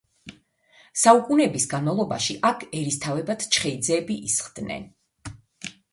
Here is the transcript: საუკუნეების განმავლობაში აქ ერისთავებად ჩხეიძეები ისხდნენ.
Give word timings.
საუკუნეების 1.01 1.67
განმავლობაში 1.73 2.37
აქ 2.51 2.65
ერისთავებად 2.79 3.45
ჩხეიძეები 3.57 4.19
ისხდნენ. 4.31 4.93